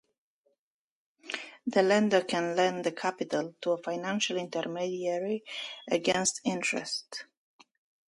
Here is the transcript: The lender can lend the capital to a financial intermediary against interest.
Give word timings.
The 1.67 1.83
lender 1.83 2.21
can 2.23 2.55
lend 2.55 2.83
the 2.85 2.91
capital 2.91 3.53
to 3.61 3.73
a 3.73 3.83
financial 3.83 4.35
intermediary 4.37 5.43
against 5.91 6.41
interest. 6.43 7.25